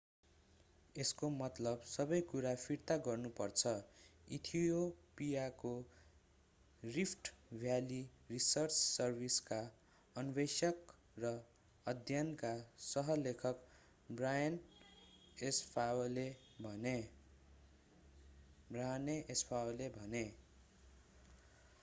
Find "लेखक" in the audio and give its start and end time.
13.21-13.63